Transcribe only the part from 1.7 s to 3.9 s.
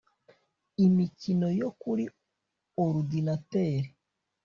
kuri orudinateri